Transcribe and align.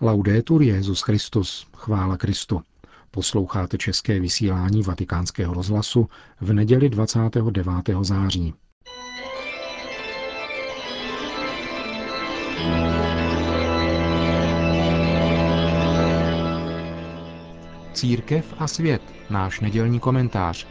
Laudetur 0.00 0.62
Jezus 0.62 1.00
Christus, 1.02 1.66
chvála 1.76 2.16
Kristu. 2.16 2.62
Posloucháte 3.10 3.78
české 3.78 4.20
vysílání 4.20 4.82
Vatikánského 4.82 5.54
rozhlasu 5.54 6.08
v 6.40 6.52
neděli 6.52 6.88
29. 6.88 7.66
září. 8.00 8.54
Církev 17.92 18.54
a 18.58 18.66
svět, 18.66 19.02
náš 19.30 19.60
nedělní 19.60 20.00
komentář. 20.00 20.66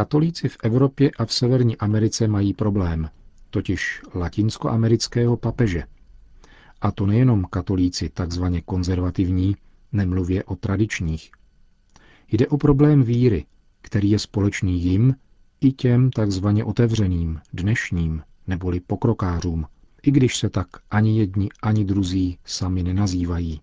Katolíci 0.00 0.48
v 0.48 0.56
Evropě 0.62 1.10
a 1.18 1.26
v 1.26 1.32
Severní 1.32 1.76
Americe 1.76 2.28
mají 2.28 2.54
problém, 2.54 3.10
totiž 3.50 4.02
latinskoamerického 4.14 5.36
papeže. 5.36 5.84
A 6.80 6.90
to 6.90 7.06
nejenom 7.06 7.44
katolíci 7.44 8.08
takzvaně 8.08 8.60
konzervativní, 8.60 9.56
nemluvě 9.92 10.44
o 10.44 10.56
tradičních. 10.56 11.30
Jde 12.32 12.46
o 12.46 12.56
problém 12.56 13.02
víry, 13.02 13.46
který 13.82 14.10
je 14.10 14.18
společný 14.18 14.82
jim 14.82 15.14
i 15.60 15.72
těm 15.72 16.10
takzvaně 16.10 16.64
otevřeným, 16.64 17.40
dnešním, 17.52 18.22
neboli 18.46 18.80
pokrokářům, 18.80 19.66
i 20.02 20.10
když 20.10 20.36
se 20.36 20.50
tak 20.50 20.66
ani 20.90 21.18
jedni, 21.18 21.48
ani 21.62 21.84
druzí 21.84 22.38
sami 22.44 22.82
nenazývají. 22.82 23.60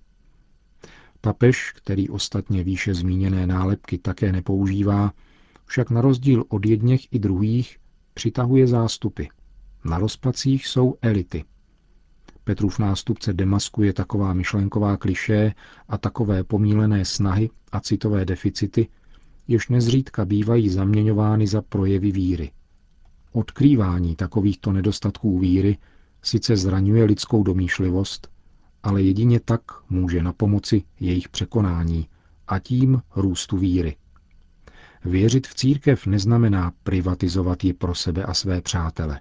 Papež, 1.22 1.72
který 1.72 2.10
ostatně 2.10 2.64
výše 2.64 2.94
zmíněné 2.94 3.48
nálepky 3.48 3.98
také 3.98 4.32
nepoužívá, 4.32 5.14
však 5.68 5.90
na 5.90 6.02
rozdíl 6.02 6.44
od 6.50 6.66
jedněch 6.66 7.14
i 7.14 7.20
druhých 7.20 7.78
přitahuje 8.14 8.68
zástupy. 8.68 9.24
Na 9.86 9.98
rozpacích 9.98 10.68
jsou 10.68 10.96
elity. 11.02 11.44
Petrův 12.44 12.80
nástupce 12.80 13.34
demaskuje 13.34 13.94
taková 13.94 14.34
myšlenková 14.34 14.98
klišé 14.98 15.54
a 15.90 15.98
takové 15.98 16.44
pomílené 16.44 17.06
snahy 17.06 17.50
a 17.72 17.80
citové 17.80 18.26
deficity, 18.26 18.88
jež 19.48 19.70
nezřídka 19.70 20.26
bývají 20.26 20.70
zaměňovány 20.70 21.48
za 21.48 21.62
projevy 21.62 22.12
víry. 22.12 22.52
Odkrývání 23.32 24.16
takovýchto 24.16 24.72
nedostatků 24.72 25.40
víry 25.40 25.78
sice 26.22 26.58
zraňuje 26.58 27.04
lidskou 27.04 27.44
domýšlivost, 27.44 28.28
ale 28.84 29.02
jedině 29.02 29.40
tak 29.40 29.62
může 29.90 30.24
na 30.24 30.34
pomoci 30.34 30.84
jejich 31.00 31.30
překonání 31.30 32.08
a 32.48 32.60
tím 32.60 33.02
růstu 33.16 33.58
víry. 33.58 33.96
Věřit 35.08 35.48
v 35.48 35.54
církev 35.56 36.06
neznamená 36.06 36.74
privatizovat 36.84 37.64
ji 37.64 37.74
pro 37.74 37.96
sebe 37.96 38.24
a 38.24 38.34
své 38.34 38.62
přátele, 38.62 39.20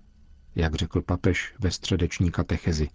jak 0.55 0.75
řekl 0.75 1.03
papež 1.03 1.55
ve 1.59 1.71
středeční 1.71 2.31
katechezi. 2.31 2.89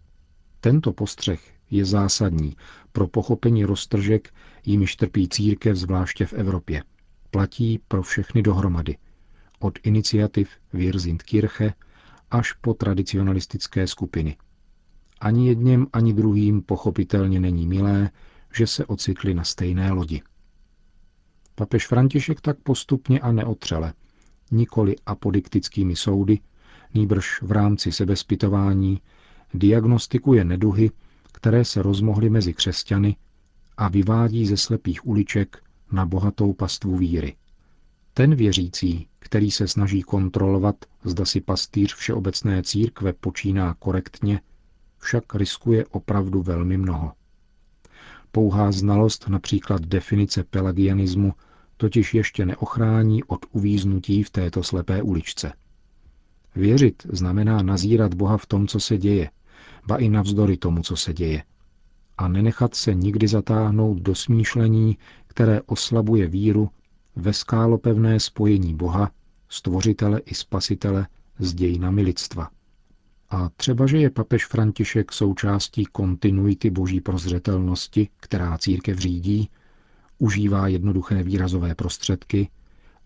Tento 0.59 0.93
postřeh 0.93 1.39
je 1.69 1.85
zásadní 1.85 2.55
pro 2.91 3.07
pochopení 3.07 3.65
roztržek, 3.65 4.33
jimiž 4.65 4.95
trpí 4.95 5.29
církev 5.29 5.77
zvláště 5.77 6.25
v 6.25 6.33
Evropě. 6.33 6.83
Platí 7.29 7.79
pro 7.87 8.03
všechny 8.03 8.41
dohromady. 8.41 8.97
Od 9.59 9.79
iniciativ 9.83 10.49
Kirche 11.23 11.73
až 12.31 12.53
po 12.53 12.73
tradicionalistické 12.73 13.87
skupiny. 13.87 14.37
Ani 15.19 15.47
jedním, 15.47 15.87
ani 15.93 16.13
druhým 16.13 16.61
pochopitelně 16.61 17.39
není 17.39 17.67
milé, 17.67 18.09
že 18.53 18.67
se 18.67 18.85
ocitli 18.85 19.33
na 19.33 19.43
stejné 19.43 19.91
lodi. 19.91 20.21
Papež 21.61 21.87
František 21.87 22.41
tak 22.41 22.57
postupně 22.59 23.19
a 23.19 23.31
neotřele, 23.31 23.93
nikoli 24.51 24.95
apodiktickými 25.05 25.95
soudy, 25.95 26.39
nýbrž 26.93 27.41
v 27.41 27.51
rámci 27.51 27.91
sebespytování, 27.91 29.01
diagnostikuje 29.53 30.43
neduhy, 30.45 30.91
které 31.31 31.65
se 31.65 31.81
rozmohly 31.81 32.29
mezi 32.29 32.53
křesťany 32.53 33.15
a 33.77 33.87
vyvádí 33.87 34.45
ze 34.45 34.57
slepých 34.57 35.07
uliček 35.07 35.63
na 35.91 36.05
bohatou 36.05 36.53
pastvu 36.53 36.97
víry. 36.97 37.35
Ten 38.13 38.35
věřící, 38.35 39.07
který 39.19 39.51
se 39.51 39.67
snaží 39.67 40.01
kontrolovat, 40.01 40.75
zda 41.03 41.25
si 41.25 41.41
pastýř 41.41 41.95
všeobecné 41.95 42.63
církve 42.63 43.13
počíná 43.13 43.73
korektně, 43.73 44.41
však 44.99 45.35
riskuje 45.35 45.85
opravdu 45.85 46.41
velmi 46.41 46.77
mnoho. 46.77 47.13
Pouhá 48.31 48.71
znalost 48.71 49.27
například 49.27 49.81
definice 49.81 50.43
pelagianismu 50.43 51.33
totiž 51.81 52.13
ještě 52.13 52.45
neochrání 52.45 53.23
od 53.23 53.45
uvíznutí 53.51 54.23
v 54.23 54.29
této 54.29 54.63
slepé 54.63 55.01
uličce. 55.01 55.53
Věřit 56.55 57.03
znamená 57.09 57.61
nazírat 57.61 58.13
Boha 58.13 58.37
v 58.37 58.45
tom, 58.45 58.67
co 58.67 58.79
se 58.79 58.97
děje, 58.97 59.29
ba 59.87 59.97
i 59.97 60.09
navzdory 60.09 60.57
tomu, 60.57 60.81
co 60.81 60.95
se 60.97 61.13
děje. 61.13 61.43
A 62.17 62.27
nenechat 62.27 62.75
se 62.75 62.93
nikdy 62.93 63.27
zatáhnout 63.27 63.97
do 63.97 64.15
smýšlení, 64.15 64.97
které 65.27 65.61
oslabuje 65.61 66.27
víru 66.27 66.69
ve 67.15 67.33
skálopevné 67.33 68.19
spojení 68.19 68.75
Boha, 68.75 69.11
stvořitele 69.49 70.19
i 70.19 70.35
spasitele 70.35 71.07
s 71.39 71.53
dějinami 71.53 72.01
lidstva. 72.01 72.49
A 73.29 73.49
třeba, 73.49 73.87
že 73.87 73.97
je 73.97 74.09
papež 74.09 74.45
František 74.45 75.11
součástí 75.11 75.85
kontinuity 75.85 76.69
boží 76.69 77.01
prozřetelnosti, 77.01 78.09
která 78.19 78.57
církev 78.57 78.97
řídí, 78.97 79.49
užívá 80.21 80.67
jednoduché 80.67 81.23
výrazové 81.23 81.75
prostředky 81.75 82.49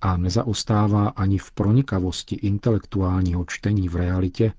a 0.02 0.18
nezaostává 0.18 1.08
ani 1.08 1.38
v 1.38 1.52
pronikavosti 1.52 2.36
intelektuálního 2.36 3.46
čtení 3.48 3.90
v 3.90 3.96
realitě, 3.96 4.54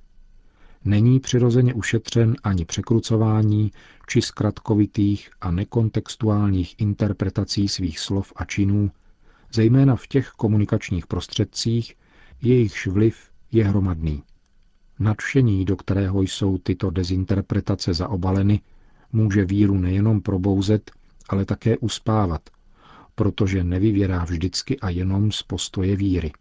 není 0.85 1.21
přirozeně 1.21 1.75
ušetřen 1.75 2.37
ani 2.45 2.65
překrucování 2.65 3.73
či 4.09 4.23
zkratkovitých 4.23 5.31
a 5.41 5.51
nekontextuálních 5.51 6.75
interpretací 6.81 7.69
svých 7.69 7.99
slov 7.99 8.33
a 8.37 8.45
činů, 8.45 8.91
zejména 9.53 9.97
v 9.97 10.07
těch 10.07 10.29
komunikačních 10.29 11.07
prostředcích, 11.07 11.95
jejichž 12.43 12.87
vliv 12.87 13.17
je 13.53 13.65
hromadný. 13.65 14.23
Nadšení, 14.99 15.65
do 15.65 15.77
kterého 15.77 16.23
jsou 16.23 16.59
tyto 16.59 16.91
dezinterpretace 16.91 17.95
zaobaleny, 17.95 18.61
může 19.13 19.45
víru 19.45 19.79
nejenom 19.79 20.21
probouzet, 20.21 20.91
ale 21.29 21.45
také 21.45 21.79
uspávat, 21.79 22.51
protože 23.15 23.65
nevyvěrá 23.65 24.25
vždycky 24.25 24.81
a 24.81 24.91
jenom 24.91 25.33
z 25.33 25.43
postoje 25.43 25.97
víry. 25.97 26.33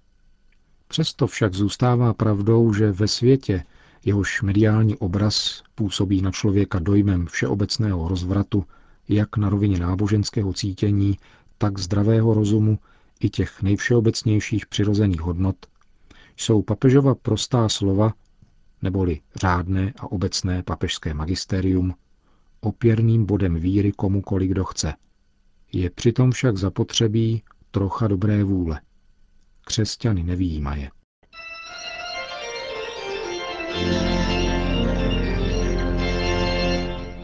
Přesto 0.87 1.27
však 1.27 1.53
zůstává 1.53 2.13
pravdou, 2.13 2.73
že 2.73 2.91
ve 2.91 3.07
světě, 3.07 3.63
jehož 4.05 4.41
mediální 4.41 4.97
obraz 4.97 5.63
působí 5.75 6.21
na 6.21 6.31
člověka 6.31 6.79
dojmem 6.79 7.25
všeobecného 7.25 8.07
rozvratu, 8.07 8.65
jak 9.09 9.37
na 9.37 9.49
rovině 9.49 9.79
náboženského 9.79 10.53
cítění, 10.53 11.17
tak 11.57 11.79
zdravého 11.79 12.33
rozumu 12.33 12.79
i 13.19 13.29
těch 13.29 13.61
nejvšeobecnějších 13.61 14.65
přirozených 14.65 15.21
hodnot, 15.21 15.55
jsou 16.37 16.61
papežova 16.61 17.15
prostá 17.15 17.69
slova, 17.69 18.13
neboli 18.81 19.21
řádné 19.35 19.93
a 19.99 20.11
obecné 20.11 20.63
papežské 20.63 21.13
magisterium, 21.13 21.93
opěrným 22.65 23.25
bodem 23.25 23.55
víry 23.55 23.91
komukoli, 23.91 24.47
kdo 24.47 24.63
chce. 24.63 24.93
Je 25.73 25.89
přitom 25.89 26.31
však 26.31 26.57
zapotřebí 26.57 27.43
trocha 27.71 28.07
dobré 28.07 28.43
vůle. 28.43 28.81
Křesťany 29.65 30.23
nevýjímaje. 30.23 30.89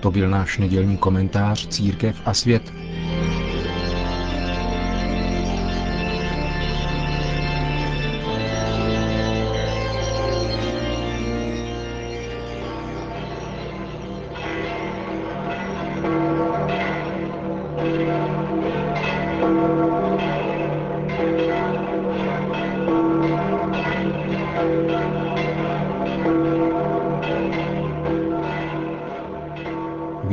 To 0.01 0.11
byl 0.11 0.29
náš 0.29 0.57
nedělní 0.57 0.97
komentář 0.97 1.67
Církev 1.67 2.21
a 2.25 2.33
svět 2.33 2.73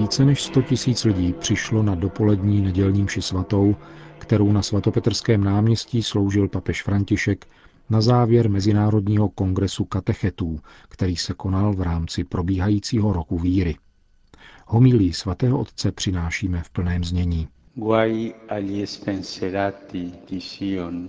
Více 0.08 0.24
než 0.24 0.42
100 0.42 0.62
tisíc 0.62 1.04
lidí 1.04 1.32
přišlo 1.32 1.82
na 1.82 1.94
dopolední 1.94 2.60
nedělní 2.60 3.02
mši 3.02 3.22
svatou, 3.22 3.76
kterou 4.18 4.52
na 4.52 4.62
svatopetrském 4.62 5.44
náměstí 5.44 6.02
sloužil 6.02 6.48
papež 6.48 6.82
František 6.82 7.46
na 7.90 8.00
závěr 8.00 8.50
Mezinárodního 8.50 9.28
kongresu 9.28 9.84
katechetů, 9.84 10.60
který 10.88 11.16
se 11.16 11.34
konal 11.34 11.74
v 11.74 11.82
rámci 11.82 12.24
probíhajícího 12.24 13.12
roku 13.12 13.38
víry. 13.38 13.76
Homilí 14.66 15.12
svatého 15.12 15.60
otce 15.60 15.92
přinášíme 15.92 16.62
v 16.62 16.70
plném 16.70 17.04
znění. 17.04 17.48
Guai 17.74 18.34
agli 18.48 18.86
spenserati 18.86 20.12
di 20.30 20.40
Sion, 20.40 21.08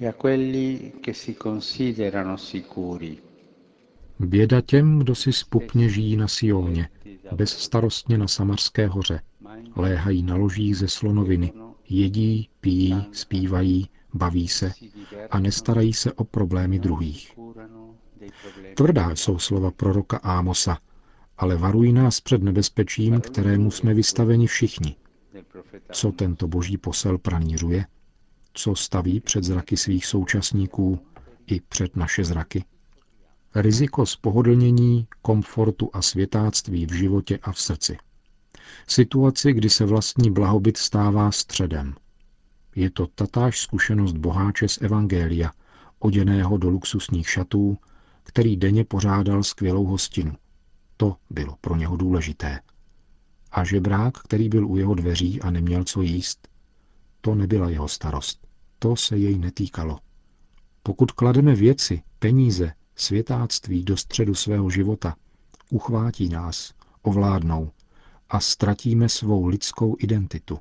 e 0.00 0.08
a 0.08 0.12
quelli 0.12 0.92
che 1.04 1.14
si 1.14 1.34
considerano 1.34 2.38
sicuri. 2.38 3.18
Běda 4.18 4.60
těm, 4.60 4.98
kdo 4.98 5.14
si 5.14 5.32
spupně 5.32 5.88
žijí 5.88 6.16
na 6.16 6.28
Sioně, 6.28 6.88
bezstarostně 7.32 8.18
na 8.18 8.28
Samarské 8.28 8.86
hoře. 8.86 9.20
Léhají 9.76 10.22
na 10.22 10.36
ložích 10.36 10.76
ze 10.76 10.88
slonoviny, 10.88 11.52
jedí, 11.88 12.48
pijí, 12.60 13.06
zpívají, 13.12 13.88
baví 14.14 14.48
se 14.48 14.72
a 15.30 15.38
nestarají 15.38 15.92
se 15.92 16.12
o 16.12 16.24
problémy 16.24 16.78
druhých. 16.78 17.38
Tvrdá 18.74 19.16
jsou 19.16 19.38
slova 19.38 19.70
proroka 19.70 20.16
Ámosa, 20.16 20.78
ale 21.38 21.56
varují 21.56 21.92
nás 21.92 22.20
před 22.20 22.42
nebezpečím, 22.42 23.20
kterému 23.20 23.70
jsme 23.70 23.94
vystaveni 23.94 24.46
všichni. 24.46 24.96
Co 25.92 26.12
tento 26.12 26.48
boží 26.48 26.78
posel 26.78 27.18
pranířuje? 27.18 27.86
Co 28.52 28.74
staví 28.74 29.20
před 29.20 29.44
zraky 29.44 29.76
svých 29.76 30.06
současníků 30.06 30.98
i 31.46 31.60
před 31.60 31.96
naše 31.96 32.24
zraky? 32.24 32.64
Riziko 33.58 34.06
spohodlnění, 34.06 35.06
komfortu 35.22 35.90
a 35.92 36.02
světáctví 36.02 36.86
v 36.86 36.92
životě 36.92 37.38
a 37.42 37.52
v 37.52 37.60
srdci. 37.60 37.98
Situaci, 38.88 39.52
kdy 39.52 39.70
se 39.70 39.84
vlastní 39.84 40.30
blahobyt 40.30 40.76
stává 40.76 41.32
středem. 41.32 41.94
Je 42.74 42.90
to 42.90 43.06
tatáž 43.06 43.60
zkušenost 43.60 44.12
boháče 44.12 44.68
z 44.68 44.78
Evangelia, 44.82 45.52
oděného 45.98 46.56
do 46.56 46.70
luxusních 46.70 47.30
šatů, 47.30 47.78
který 48.22 48.56
denně 48.56 48.84
pořádal 48.84 49.42
skvělou 49.42 49.84
hostinu. 49.84 50.32
To 50.96 51.16
bylo 51.30 51.56
pro 51.60 51.76
něho 51.76 51.96
důležité. 51.96 52.60
A 53.52 53.64
žebrák, 53.64 54.18
který 54.18 54.48
byl 54.48 54.66
u 54.66 54.76
jeho 54.76 54.94
dveří 54.94 55.42
a 55.42 55.50
neměl 55.50 55.84
co 55.84 56.02
jíst, 56.02 56.48
to 57.20 57.34
nebyla 57.34 57.70
jeho 57.70 57.88
starost. 57.88 58.46
To 58.78 58.96
se 58.96 59.18
jej 59.18 59.38
netýkalo. 59.38 59.98
Pokud 60.82 61.12
klademe 61.12 61.54
věci, 61.54 62.02
peníze, 62.18 62.72
světáctví 62.96 63.82
do 63.82 63.96
středu 63.96 64.34
svého 64.34 64.70
života, 64.70 65.16
uchvátí 65.70 66.28
nás, 66.28 66.72
ovládnou 67.02 67.70
a 68.28 68.40
ztratíme 68.40 69.08
svou 69.08 69.46
lidskou 69.46 69.96
identitu. 69.98 70.58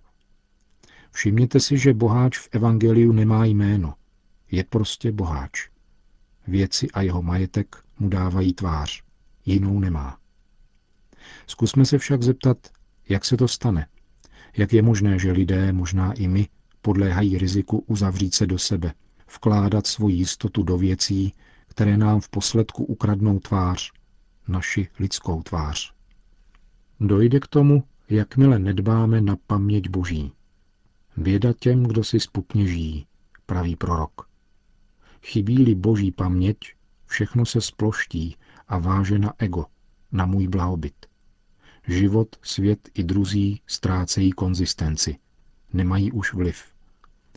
Všimněte 1.12 1.60
si, 1.60 1.78
že 1.78 1.94
boháč 1.94 2.40
v 2.40 2.50
Evangeliu 2.52 3.12
nemá 3.12 3.46
jméno. 3.46 3.94
Je 4.52 4.64
prostě 4.64 5.12
boháč. 5.12 5.70
Věci 6.48 6.92
a 6.92 7.02
jeho 7.02 7.22
majetek 7.22 7.76
mu 8.00 8.10
dávají 8.10 8.54
tvář. 8.54 9.04
Jinou 9.46 9.80
nemá. 9.80 10.18
Zkusme 11.48 11.86
se 11.86 11.98
však 11.98 12.24
zeptat, 12.24 12.58
jak 13.10 13.26
se 13.26 13.38
to 13.38 13.48
stane. 13.48 13.88
Jak 14.58 14.74
je 14.74 14.82
možné, 14.82 15.20
že 15.20 15.32
lidé, 15.32 15.74
možná 15.74 16.14
i 16.14 16.28
my, 16.28 16.48
podléhají 16.82 17.38
riziku 17.38 17.84
uzavřít 17.88 18.36
se 18.36 18.48
do 18.48 18.60
sebe, 18.60 18.94
vkládat 19.36 19.88
svoji 19.88 20.16
jistotu 20.16 20.64
do 20.64 20.78
věcí, 20.78 21.34
které 21.76 21.98
nám 21.98 22.20
v 22.20 22.30
posledku 22.30 22.84
ukradnou 22.86 23.40
tvář, 23.40 23.92
naši 24.48 24.88
lidskou 25.00 25.44
tvář. 25.44 25.94
Dojde 27.00 27.40
k 27.40 27.48
tomu, 27.48 27.84
jakmile 28.10 28.60
nedbáme 28.60 29.22
na 29.22 29.36
paměť 29.48 29.90
Boží. 29.90 30.32
Běda 31.18 31.54
těm, 31.54 31.84
kdo 31.84 32.04
si 32.04 32.20
spupně 32.20 32.68
žijí, 32.68 33.08
praví 33.46 33.76
prorok. 33.76 34.30
Chybí-li 35.24 35.76
Boží 35.76 36.12
paměť, 36.12 36.58
všechno 37.06 37.46
se 37.46 37.62
sploští 37.62 38.36
a 38.68 38.78
váže 38.78 39.20
na 39.20 39.34
ego, 39.38 39.66
na 40.12 40.26
můj 40.26 40.48
blahobyt. 40.48 41.06
Život, 41.88 42.36
svět 42.42 42.90
i 42.94 43.04
druzí 43.04 43.62
ztrácejí 43.68 44.32
konzistenci. 44.32 45.18
Nemají 45.74 46.12
už 46.12 46.34
vliv. 46.34 46.64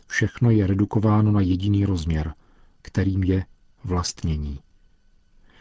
Všechno 0.07 0.49
je 0.49 0.67
redukováno 0.67 1.31
na 1.31 1.41
jediný 1.41 1.85
rozměr, 1.85 2.33
kterým 2.81 3.23
je 3.23 3.45
vlastnění. 3.83 4.59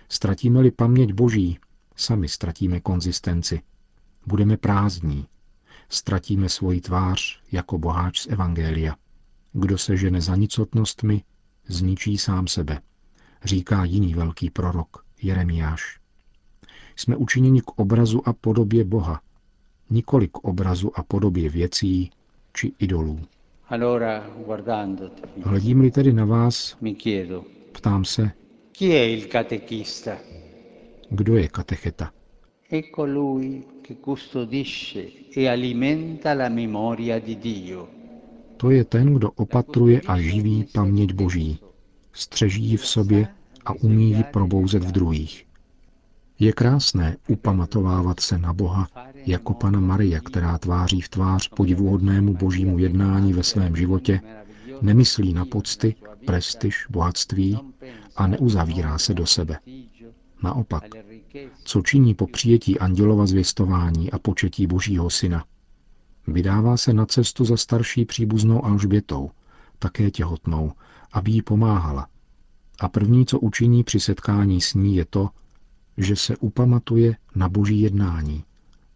Ztratíme-li 0.08 0.70
paměť 0.70 1.12
Boží, 1.12 1.58
sami 1.96 2.28
ztratíme 2.28 2.80
konzistenci. 2.80 3.60
Budeme 4.26 4.56
prázdní. 4.56 5.26
Ztratíme 5.88 6.48
svoji 6.48 6.80
tvář 6.80 7.40
jako 7.52 7.78
boháč 7.78 8.20
z 8.20 8.26
Evangelia. 8.26 8.96
Kdo 9.52 9.78
se 9.78 9.96
žene 9.96 10.20
za 10.20 10.36
nicotnostmi, 10.36 11.22
zničí 11.68 12.18
sám 12.18 12.46
sebe, 12.46 12.80
říká 13.44 13.84
jiný 13.84 14.14
velký 14.14 14.50
prorok, 14.50 15.04
Jeremiáš. 15.22 16.00
Jsme 16.96 17.16
učiněni 17.16 17.62
k 17.62 17.70
obrazu 17.70 18.28
a 18.28 18.32
podobě 18.32 18.84
Boha, 18.84 19.20
nikoli 19.90 20.28
k 20.28 20.38
obrazu 20.38 20.98
a 20.98 21.02
podobě 21.02 21.50
věcí 21.50 22.10
či 22.52 22.72
idolů. 22.78 23.20
Hledím-li 25.44 25.90
tedy 25.90 26.12
na 26.12 26.24
vás, 26.24 26.76
ptám 27.72 28.04
se, 28.04 28.30
kdo 31.10 31.36
je 31.36 31.48
katecheta? 31.48 32.12
È 32.70 32.90
colui 32.90 33.66
che 33.82 33.96
custodisce 34.00 35.30
e 35.32 35.48
alimenta 35.48 36.34
la 36.34 36.48
memoria 36.48 37.18
di 37.18 37.38
Dio. 37.38 37.88
To 38.56 38.70
je 38.70 38.84
ten, 38.84 39.14
kdo 39.14 39.30
opatruje 39.36 40.00
a 40.06 40.20
živí 40.20 40.64
paměť 40.72 41.12
Boží, 41.12 41.58
střeží 42.12 42.62
ji 42.62 42.76
v 42.76 42.86
sobě 42.86 43.28
a 43.64 43.72
umí 43.72 44.10
ji 44.10 44.24
probouzet 44.24 44.84
v 44.84 44.92
druhých. 44.92 45.46
Je 46.38 46.52
krásné 46.52 47.16
upamatovávat 47.28 48.20
se 48.20 48.38
na 48.38 48.52
Boha 48.52 48.88
jako 49.26 49.54
Pana 49.54 49.80
Maria, 49.80 50.20
která 50.20 50.58
tváří 50.58 51.00
v 51.00 51.08
tvář 51.08 51.48
podivuhodnému 51.48 52.34
božímu 52.34 52.78
jednání 52.78 53.32
ve 53.32 53.42
svém 53.42 53.76
životě, 53.76 54.20
nemyslí 54.82 55.32
na 55.32 55.44
pocty, 55.44 55.94
prestiž, 56.26 56.86
bohatství 56.90 57.58
a 58.16 58.26
neuzavírá 58.26 58.98
se 58.98 59.14
do 59.14 59.26
sebe. 59.26 59.58
Naopak, 60.42 60.84
co 61.64 61.82
činí 61.82 62.14
po 62.14 62.26
přijetí 62.26 62.78
andělova 62.78 63.26
zvěstování 63.26 64.10
a 64.10 64.18
početí 64.18 64.66
božího 64.66 65.10
syna? 65.10 65.44
Vydává 66.26 66.76
se 66.76 66.92
na 66.92 67.06
cestu 67.06 67.44
za 67.44 67.56
starší 67.56 68.04
příbuznou 68.04 68.64
Alžbětou, 68.64 69.30
také 69.78 70.10
těhotnou, 70.10 70.72
aby 71.12 71.30
jí 71.30 71.42
pomáhala. 71.42 72.08
A 72.80 72.88
první, 72.88 73.26
co 73.26 73.38
učiní 73.38 73.84
při 73.84 74.00
setkání 74.00 74.60
s 74.60 74.74
ní, 74.74 74.96
je 74.96 75.04
to, 75.04 75.28
že 75.96 76.16
se 76.16 76.36
upamatuje 76.36 77.16
na 77.34 77.48
boží 77.48 77.80
jednání, 77.80 78.44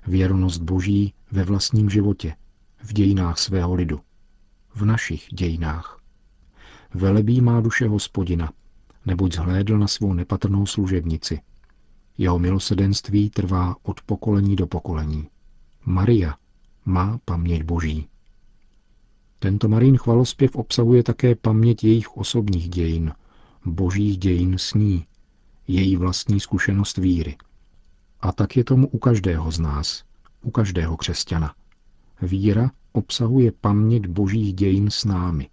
věrnost 0.07 0.63
boží 0.63 1.15
ve 1.33 1.45
vlastním 1.45 1.91
životě, 1.91 2.35
v 2.83 2.93
dějinách 2.93 3.39
svého 3.39 3.75
lidu, 3.75 4.01
v 4.75 4.85
našich 4.85 5.29
dějinách. 5.33 6.01
Velebí 6.95 7.41
má 7.41 7.61
duše 7.61 7.89
hospodina, 7.89 8.53
neboť 9.07 9.35
zhlédl 9.35 9.79
na 9.79 9.89
svou 9.89 10.13
nepatrnou 10.15 10.67
služebnici. 10.67 11.41
Jeho 12.19 12.39
milosedenství 12.39 13.31
trvá 13.31 13.77
od 13.83 14.01
pokolení 14.03 14.57
do 14.57 14.67
pokolení. 14.67 15.29
Maria 15.85 16.37
má 16.85 17.19
paměť 17.25 17.63
boží. 17.63 18.09
Tento 19.39 19.69
Marín 19.69 19.97
chvalospěv 19.97 20.57
obsahuje 20.57 21.03
také 21.03 21.35
paměť 21.35 21.85
jejich 21.85 22.17
osobních 22.17 22.69
dějin, 22.69 23.13
božích 23.65 24.19
dějin 24.19 24.59
s 24.59 24.75
ní, 24.75 25.07
její 25.69 25.97
vlastní 25.97 26.41
zkušenost 26.41 26.97
víry. 26.97 27.37
A 28.21 28.33
tak 28.33 28.57
je 28.57 28.65
tomu 28.65 28.89
u 28.89 28.99
každého 28.99 29.51
z 29.51 29.59
nás, 29.59 30.05
u 30.43 30.51
každého 30.51 30.97
křesťana. 30.97 31.55
Víra 32.23 32.71
obsahuje 32.93 33.53
paměť 33.53 34.07
božích 34.07 34.55
dějin 34.55 34.91
s 34.91 35.05
námi, 35.05 35.49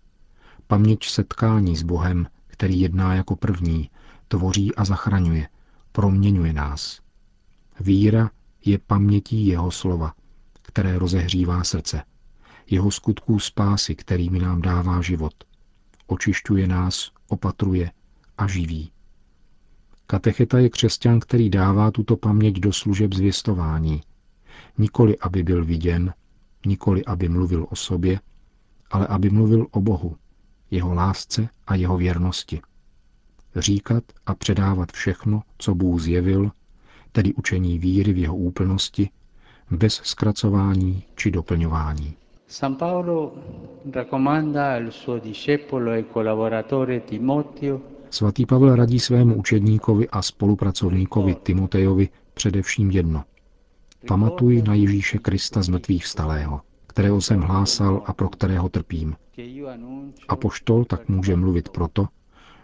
paměť 0.67 1.05
setkání 1.05 1.75
s 1.75 1.83
Bohem, 1.83 2.27
který 2.47 2.81
jedná 2.81 3.15
jako 3.15 3.35
první, 3.35 3.89
tvoří 4.27 4.75
a 4.75 4.85
zachraňuje, 4.85 5.49
proměňuje 5.91 6.53
nás. 6.53 7.01
Víra 7.79 8.31
je 8.65 8.79
pamětí 8.79 9.47
jeho 9.47 9.71
slova, 9.71 10.13
které 10.61 10.99
rozehřívá 10.99 11.63
srdce, 11.63 12.03
jeho 12.69 12.91
skutků 12.91 13.39
spásy, 13.39 13.95
kterými 13.95 14.39
nám 14.39 14.61
dává 14.61 15.01
život. 15.01 15.33
Očišťuje 16.07 16.67
nás, 16.67 17.11
opatruje 17.27 17.91
a 18.37 18.47
živí. 18.47 18.91
Katecheta 20.07 20.59
je 20.59 20.69
křesťan, 20.69 21.19
který 21.19 21.49
dává 21.49 21.91
tuto 21.91 22.17
paměť 22.17 22.59
do 22.59 22.73
služeb 22.73 23.13
zvěstování. 23.13 24.01
Nikoli, 24.77 25.17
aby 25.17 25.43
byl 25.43 25.65
viděn, 25.65 26.13
nikoli, 26.65 27.05
aby 27.05 27.29
mluvil 27.29 27.67
o 27.69 27.75
sobě, 27.75 28.19
ale 28.91 29.07
aby 29.07 29.29
mluvil 29.29 29.67
o 29.71 29.81
Bohu, 29.81 30.15
jeho 30.71 30.93
lásce 30.93 31.49
a 31.67 31.75
jeho 31.75 31.97
věrnosti. 31.97 32.61
Říkat 33.55 34.03
a 34.25 34.35
předávat 34.35 34.91
všechno, 34.91 35.41
co 35.57 35.75
Bůh 35.75 36.01
zjevil, 36.01 36.51
tedy 37.11 37.33
učení 37.33 37.79
víry 37.79 38.13
v 38.13 38.17
jeho 38.17 38.35
úplnosti, 38.35 39.09
bez 39.71 39.93
zkracování 39.93 41.03
či 41.15 41.31
doplňování. 41.31 42.13
San 42.47 42.75
Paolo 42.75 43.33
raccomanda 43.93 44.73
al 44.75 44.91
suo 44.91 45.19
discepolo 45.19 45.91
e 45.91 46.03
collaboratore 46.13 46.99
Timoteo 46.99 47.81
Svatý 48.09 48.45
Pavel 48.45 48.75
radí 48.75 48.99
svému 48.99 49.35
učedníkovi 49.35 50.09
a 50.09 50.21
spolupracovníkovi 50.21 51.35
Timotejovi 51.35 52.09
především 52.33 52.91
jedno. 52.91 53.23
Pamatuj 54.07 54.61
na 54.61 54.73
Ježíše 54.73 55.17
Krista 55.17 55.61
z 55.61 55.69
mrtvých 55.69 56.05
vstalého. 56.05 56.61
kterého 56.87 57.21
jsem 57.21 57.41
hlásal 57.41 58.03
a 58.05 58.13
pro 58.13 58.29
kterého 58.29 58.69
trpím. 58.69 59.15
A 60.27 60.35
poštol 60.35 60.85
tak 60.85 61.09
může 61.09 61.35
mluvit 61.35 61.69
proto, 61.69 62.07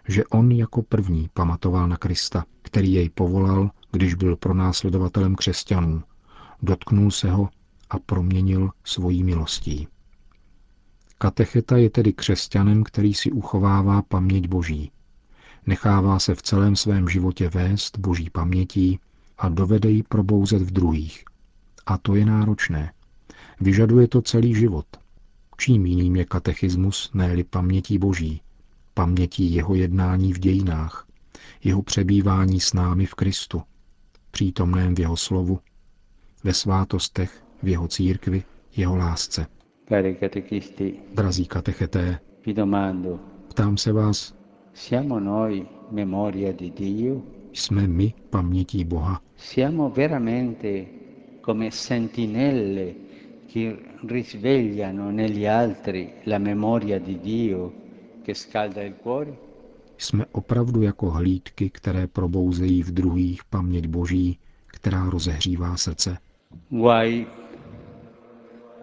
že 0.08 0.26
on 0.26 0.52
jako 0.52 0.82
první 0.82 1.28
pamatoval 1.34 1.88
na 1.88 1.96
Krista, 1.96 2.44
který 2.62 2.92
jej 2.92 3.10
povolal, 3.10 3.70
když 3.92 4.14
byl 4.14 4.36
pronásledovatelem 4.36 5.34
křesťanů, 5.34 6.02
dotknul 6.62 7.10
se 7.10 7.30
ho 7.30 7.48
a 7.90 7.98
proměnil 7.98 8.70
svojí 8.84 9.24
milostí. 9.24 9.88
Katecheta 11.18 11.76
je 11.76 11.90
tedy 11.90 12.12
křesťanem, 12.12 12.84
který 12.84 13.14
si 13.14 13.30
uchovává 13.30 14.02
paměť 14.02 14.48
Boží. 14.48 14.90
Nechává 15.66 16.18
se 16.18 16.34
v 16.34 16.42
celém 16.42 16.76
svém 16.76 17.08
životě 17.08 17.48
vést 17.48 17.98
Boží 17.98 18.30
pamětí 18.30 18.98
a 19.38 19.48
dovede 19.48 19.90
ji 19.90 20.02
probouzet 20.02 20.62
v 20.62 20.70
druhých. 20.70 21.24
A 21.86 21.98
to 21.98 22.14
je 22.14 22.26
náročné. 22.26 22.92
Vyžaduje 23.60 24.08
to 24.08 24.22
celý 24.22 24.54
život. 24.54 24.86
Čím 25.56 25.86
jiným 25.86 26.16
je 26.16 26.24
katechismus, 26.24 27.10
ne 27.14 27.36
pamětí 27.50 27.98
Boží, 27.98 28.40
pamětí 28.94 29.54
jeho 29.54 29.74
jednání 29.74 30.32
v 30.32 30.38
dějinách, 30.38 31.06
jeho 31.64 31.82
přebývání 31.82 32.60
s 32.60 32.72
námi 32.72 33.06
v 33.06 33.14
Kristu, 33.14 33.62
přítomném 34.30 34.94
v 34.94 35.00
jeho 35.00 35.16
slovu, 35.16 35.58
ve 36.44 36.54
svátostech, 36.54 37.44
v 37.62 37.68
jeho 37.68 37.88
církvi, 37.88 38.42
jeho 38.76 38.96
lásce. 38.96 39.46
Drazí 41.14 41.46
katecheté, 41.46 42.20
ptám 43.48 43.76
se 43.76 43.92
vás? 43.92 44.34
Jsme 47.52 47.88
my 47.88 48.14
pamětí 48.30 48.84
Boha? 48.84 49.25
Siamo 49.36 49.90
veramente 49.90 51.38
come 51.40 51.70
sentinelle 51.70 52.94
che 53.46 53.78
risvegliano 54.06 55.10
negli 55.10 55.46
altri 55.46 56.12
la 56.24 56.38
memoria 56.38 56.98
di 56.98 57.20
Dio 57.20 57.72
che 58.22 58.34
scalda 58.34 58.82
il 58.82 58.94
cuore? 58.96 59.38
Jsme 59.98 60.26
opravdu 60.32 60.82
jako 60.82 61.10
hlídky, 61.10 61.70
které 61.70 62.06
probouzejí 62.06 62.82
v 62.82 62.90
druhých 62.90 63.44
paměť 63.44 63.86
Boží, 63.86 64.38
která 64.66 65.10
rozehřívá 65.10 65.76
srdce? 65.76 66.18
Guai 66.70 67.26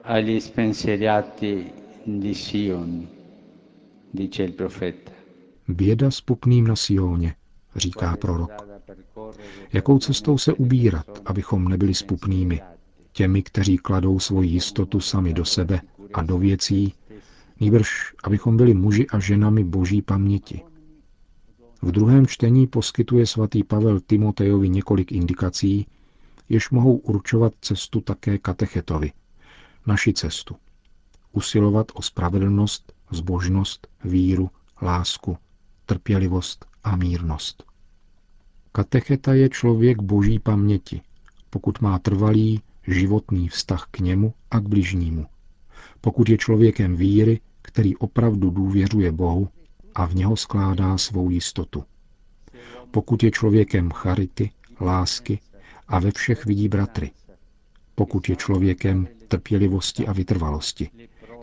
agli 0.03 0.41
spensieriati 0.41 1.65
di 2.05 2.35
Sion, 2.35 3.07
dice 4.13 4.43
il 4.43 4.51
profeta. 4.51 5.11
Běda 5.67 6.11
spupným 6.11 6.67
na 6.67 6.75
Sioně, 6.75 7.35
říká 7.75 8.17
prorok. 8.17 8.72
Jakou 9.73 9.99
cestou 9.99 10.37
se 10.37 10.53
ubírat, 10.53 11.21
abychom 11.25 11.67
nebyli 11.67 11.93
spupnými, 11.93 12.61
těmi, 13.11 13.43
kteří 13.43 13.77
kladou 13.77 14.19
svoji 14.19 14.49
jistotu 14.49 14.99
sami 14.99 15.33
do 15.33 15.45
sebe 15.45 15.81
a 16.13 16.21
do 16.21 16.37
věcí, 16.37 16.93
nýbrž 17.59 18.13
abychom 18.23 18.57
byli 18.57 18.73
muži 18.73 19.07
a 19.07 19.19
ženami 19.19 19.63
boží 19.63 20.01
paměti. 20.01 20.61
V 21.81 21.91
druhém 21.91 22.27
čtení 22.27 22.67
poskytuje 22.67 23.27
svatý 23.27 23.63
Pavel 23.63 23.99
Timotejovi 23.99 24.69
několik 24.69 25.11
indikací, 25.11 25.87
jež 26.49 26.69
mohou 26.69 26.97
určovat 26.97 27.53
cestu 27.61 28.01
také 28.01 28.37
katechetovi, 28.37 29.11
naši 29.87 30.13
cestu. 30.13 30.55
Usilovat 31.31 31.87
o 31.93 32.01
spravedlnost, 32.01 32.93
zbožnost, 33.11 33.87
víru, 34.03 34.49
lásku, 34.81 35.37
trpělivost 35.85 36.65
a 36.83 36.95
mírnost. 36.95 37.63
Katecheta 38.75 39.33
je 39.33 39.49
člověk 39.49 40.01
boží 40.01 40.39
paměti, 40.39 41.01
pokud 41.49 41.81
má 41.81 41.99
trvalý, 41.99 42.61
životný 42.87 43.47
vztah 43.47 43.87
k 43.91 43.99
němu 43.99 44.33
a 44.51 44.59
k 44.59 44.67
bližnímu. 44.67 45.25
Pokud 46.01 46.29
je 46.29 46.37
člověkem 46.37 46.95
víry, 46.95 47.39
který 47.61 47.95
opravdu 47.95 48.49
důvěřuje 48.49 49.11
Bohu 49.11 49.49
a 49.95 50.05
v 50.05 50.15
něho 50.15 50.35
skládá 50.35 50.97
svou 50.97 51.29
jistotu. 51.29 51.83
Pokud 52.91 53.23
je 53.23 53.31
člověkem 53.31 53.91
charity, 53.91 54.51
lásky 54.81 55.39
a 55.87 55.99
ve 55.99 56.11
všech 56.11 56.45
vidí 56.45 56.69
bratry. 56.69 57.11
Pokud 57.95 58.29
je 58.29 58.35
člověkem 58.35 59.07
trpělivosti 59.27 60.07
a 60.07 60.13
vytrvalosti, 60.13 60.89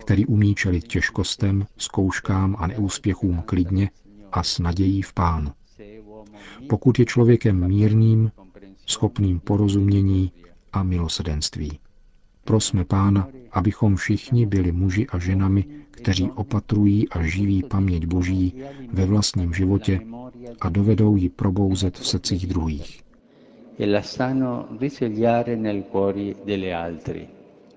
který 0.00 0.26
umí 0.26 0.54
čelit 0.54 0.86
těžkostem, 0.88 1.66
zkouškám 1.76 2.56
a 2.58 2.66
neúspěchům 2.66 3.42
klidně 3.46 3.90
a 4.32 4.42
s 4.42 4.58
nadějí 4.58 5.02
v 5.02 5.12
pánu. 5.12 5.52
Pokud 6.68 6.98
je 6.98 7.04
člověkem 7.04 7.68
mírným, 7.68 8.30
schopným 8.86 9.40
porozumění 9.40 10.32
a 10.72 10.82
milosedenství. 10.82 11.78
Prosme 12.44 12.84
pána, 12.84 13.28
abychom 13.52 13.96
všichni 13.96 14.46
byli 14.46 14.72
muži 14.72 15.06
a 15.06 15.18
ženami, 15.18 15.64
kteří 15.90 16.30
opatrují 16.30 17.08
a 17.08 17.22
živí 17.22 17.62
paměť 17.62 18.06
Boží 18.06 18.54
ve 18.92 19.06
vlastním 19.06 19.54
životě 19.54 20.00
a 20.60 20.68
dovedou 20.68 21.16
ji 21.16 21.28
probouzet 21.28 21.98
v 21.98 22.06
srdcích 22.06 22.46
druhých. 22.46 23.02
E 23.78 24.02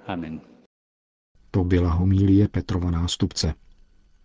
Amen. 0.08 0.42
To 1.52 1.64
byla 1.64 1.92
homílie 1.92 2.48
Petrova 2.48 2.92
nástupce. 2.92 3.54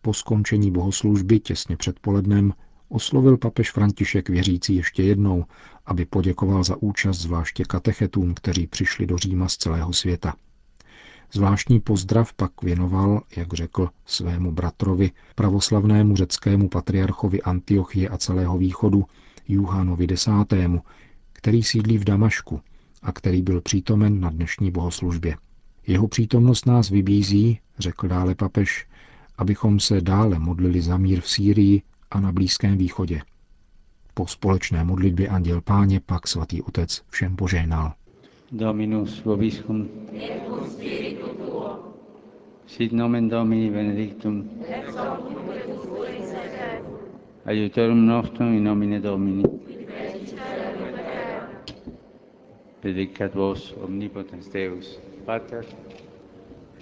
Po 0.02 0.14
skončení 0.14 0.70
bohoslužby 0.70 1.40
těsně 1.40 1.76
před 1.76 2.00
polednem 2.00 2.52
oslovil 2.88 3.36
papež 3.36 3.70
František 3.70 4.28
věřící 4.28 4.76
ještě 4.76 5.02
jednou, 5.02 5.44
aby 5.86 6.04
poděkoval 6.04 6.64
za 6.64 6.76
účast 6.76 7.18
zvláště 7.18 7.64
katechetům, 7.64 8.34
kteří 8.34 8.66
přišli 8.66 9.06
do 9.06 9.18
Říma 9.18 9.48
z 9.48 9.56
celého 9.56 9.92
světa. 9.92 10.34
Zvláštní 11.32 11.80
pozdrav 11.80 12.32
pak 12.32 12.62
věnoval, 12.62 13.22
jak 13.36 13.54
řekl, 13.54 13.88
svému 14.06 14.52
bratrovi, 14.52 15.10
pravoslavnému 15.34 16.16
řeckému 16.16 16.68
patriarchovi 16.68 17.42
Antiochie 17.42 18.08
a 18.08 18.18
celého 18.18 18.58
východu, 18.58 19.04
Juhanovi 19.48 20.04
X., 20.04 20.28
který 21.32 21.62
sídlí 21.62 21.98
v 21.98 22.04
Damašku 22.04 22.60
a 23.02 23.12
který 23.12 23.42
byl 23.42 23.60
přítomen 23.60 24.20
na 24.20 24.30
dnešní 24.30 24.70
bohoslužbě. 24.70 25.36
Jeho 25.86 26.08
přítomnost 26.08 26.66
nás 26.66 26.90
vybízí, 26.90 27.60
řekl 27.78 28.08
dále 28.08 28.34
papež, 28.34 28.86
abychom 29.38 29.80
se 29.80 30.00
dále 30.00 30.38
modlili 30.38 30.80
za 30.80 30.96
mír 30.96 31.20
v 31.20 31.30
Sýrii 31.30 31.82
a 32.10 32.20
na 32.20 32.32
Blízkém 32.32 32.78
východě. 32.78 33.20
Po 34.14 34.26
společné 34.26 34.84
modlitbě 34.84 35.28
Anděl 35.28 35.60
Páně 35.60 36.00
pak 36.00 36.28
svatý 36.28 36.62
otec 36.62 37.02
všem 37.08 37.36
požehnal. 37.36 37.92
Dominus 38.52 39.24
vobiscum. 39.24 39.88
Sit 42.66 42.92
nomen 42.92 43.28
Domini 43.28 43.70
benedictum. 43.70 44.50
Aiutorium 47.44 48.06
nostrum 48.06 48.52
in 48.54 48.64
nomine 48.64 49.00
Domini. 49.00 49.42
Predicat 52.80 53.34
vos 53.34 53.74
omnipotens 53.80 54.48
Deus, 54.48 55.00
Pater, 55.24 55.64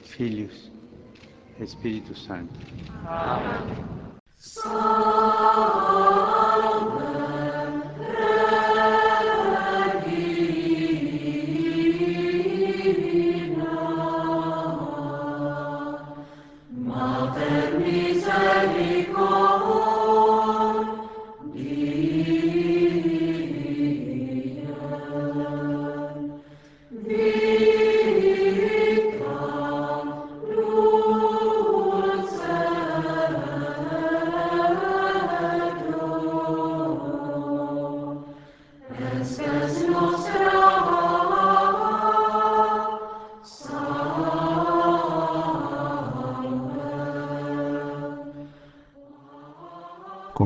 Filius, 0.02 0.72
Spiritus 1.64 2.24
Sanctus. 2.24 2.64
Amen. 3.06 3.95
so 4.46 6.25